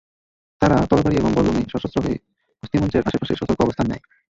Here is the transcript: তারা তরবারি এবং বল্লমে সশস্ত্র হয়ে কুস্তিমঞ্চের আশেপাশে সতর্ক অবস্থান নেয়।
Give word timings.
তারা 0.61 0.77
তরবারি 0.85 1.15
এবং 1.17 1.31
বল্লমে 1.33 1.61
সশস্ত্র 1.71 1.99
হয়ে 2.05 2.17
কুস্তিমঞ্চের 2.59 3.07
আশেপাশে 3.07 3.33
সতর্ক 3.35 3.59
অবস্থান 3.61 3.87
নেয়। 3.87 4.03